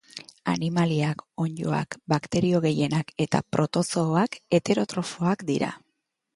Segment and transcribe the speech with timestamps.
[0.51, 5.73] Animaliak, onddoak, bakterio gehienak eta protozooak heterotrofoak dira.